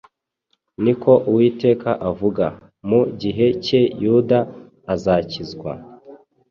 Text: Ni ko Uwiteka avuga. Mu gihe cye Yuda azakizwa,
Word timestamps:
Ni 0.83 0.93
ko 1.01 1.11
Uwiteka 1.29 1.89
avuga. 2.09 2.45
Mu 2.89 3.01
gihe 3.21 3.47
cye 3.63 3.81
Yuda 4.03 4.39
azakizwa, 4.93 5.71